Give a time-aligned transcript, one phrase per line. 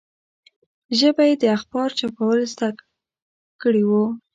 [0.99, 2.69] ژبه یې د اخبار چاپول زده
[3.61, 4.05] کړي وو.